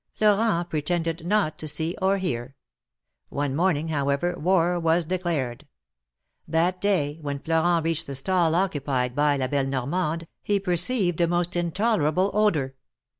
Florent 0.15 0.67
pretended 0.71 1.27
not 1.27 1.59
to 1.59 1.67
see 1.67 1.95
or 2.01 2.17
hear. 2.17 2.55
One 3.29 3.55
morning, 3.55 3.89
however, 3.89 4.33
war 4.35 4.79
was 4.79 5.05
declared. 5.05 5.67
That 6.47 6.81
day, 6.81 7.19
when 7.21 7.37
Florent 7.37 7.85
reached 7.85 8.07
the 8.07 8.15
stall 8.15 8.55
occupied 8.55 9.15
by 9.15 9.37
La 9.37 9.45
belle 9.47 9.67
Normande, 9.67 10.25
he 10.41 10.59
perceived 10.59 11.21
a 11.21 11.27
most 11.27 11.55
intolerable 11.55 12.31
odor. 12.33 12.73